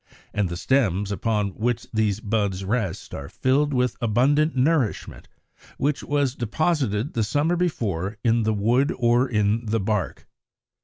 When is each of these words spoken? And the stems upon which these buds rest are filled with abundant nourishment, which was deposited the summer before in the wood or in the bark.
And 0.33 0.49
the 0.49 0.57
stems 0.57 1.11
upon 1.11 1.49
which 1.49 1.85
these 1.93 2.21
buds 2.21 2.65
rest 2.65 3.13
are 3.13 3.29
filled 3.29 3.71
with 3.71 3.97
abundant 4.01 4.55
nourishment, 4.55 5.27
which 5.77 6.01
was 6.03 6.33
deposited 6.33 7.13
the 7.13 7.23
summer 7.23 7.55
before 7.55 8.17
in 8.23 8.41
the 8.41 8.51
wood 8.55 8.91
or 8.97 9.29
in 9.29 9.67
the 9.67 9.79
bark. 9.79 10.25